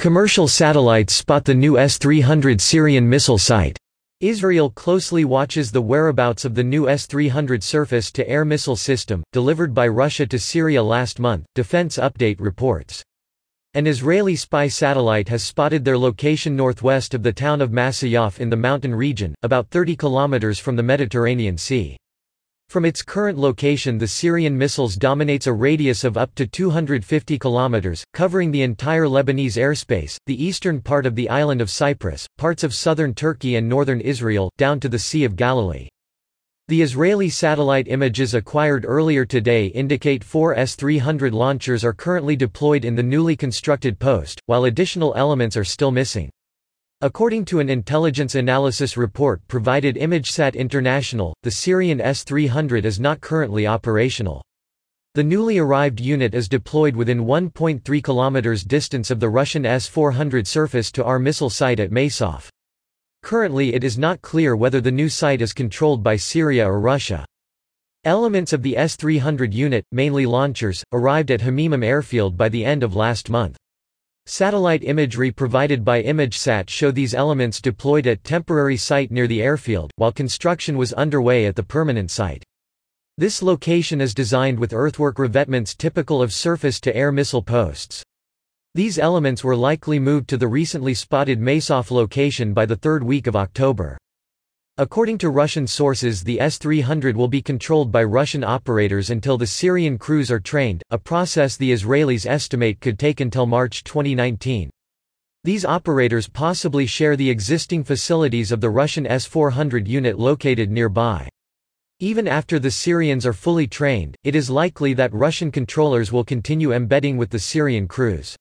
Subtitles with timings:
[0.00, 3.76] Commercial satellites spot the new S-300 Syrian missile site.
[4.20, 10.24] Israel closely watches the whereabouts of the new S-300 surface-to-air missile system, delivered by Russia
[10.24, 13.04] to Syria last month, Defense Update reports.
[13.74, 18.48] An Israeli spy satellite has spotted their location northwest of the town of Masyaf in
[18.48, 21.98] the mountain region, about 30 kilometers from the Mediterranean Sea.
[22.70, 28.04] From its current location the Syrian missiles dominates a radius of up to 250 kilometers,
[28.14, 32.72] covering the entire Lebanese airspace, the eastern part of the island of Cyprus, parts of
[32.72, 35.88] southern Turkey and northern Israel, down to the Sea of Galilee.
[36.68, 42.94] The Israeli satellite images acquired earlier today indicate four S-300 launchers are currently deployed in
[42.94, 46.30] the newly constructed post, while additional elements are still missing.
[47.02, 53.66] According to an intelligence analysis report provided ImageSat International, the Syrian S-300 is not currently
[53.66, 54.44] operational.
[55.14, 61.18] The newly arrived unit is deployed within 1.3 km distance of the Russian S-400 surface-to-air
[61.18, 62.50] missile site at Masyaf.
[63.22, 67.24] Currently it is not clear whether the new site is controlled by Syria or Russia.
[68.04, 72.94] Elements of the S-300 unit, mainly launchers, arrived at Hmeimim airfield by the end of
[72.94, 73.56] last month.
[74.26, 79.90] Satellite imagery provided by ImageSat show these elements deployed at temporary site near the airfield,
[79.96, 82.44] while construction was underway at the permanent site.
[83.18, 88.02] This location is designed with earthwork revetments typical of surface-to-air missile posts.
[88.74, 93.26] These elements were likely moved to the recently spotted Masyaf location by the third week
[93.26, 93.98] of October.
[94.80, 99.98] According to Russian sources the S-300 will be controlled by Russian operators until the Syrian
[99.98, 104.70] crews are trained, a process the Israelis estimate could take until March 2019.
[105.44, 111.28] These operators possibly share the existing facilities of the Russian S-400 unit located nearby.
[111.98, 116.72] Even after the Syrians are fully trained, it is likely that Russian controllers will continue
[116.72, 118.34] embedding with the Syrian crews.